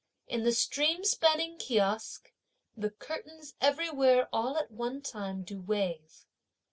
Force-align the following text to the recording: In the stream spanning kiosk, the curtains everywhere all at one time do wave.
In 0.25 0.43
the 0.43 0.51
stream 0.51 1.03
spanning 1.03 1.59
kiosk, 1.59 2.33
the 2.75 2.89
curtains 2.89 3.53
everywhere 3.61 4.29
all 4.33 4.57
at 4.57 4.71
one 4.71 5.03
time 5.03 5.43
do 5.43 5.61
wave. 5.61 6.25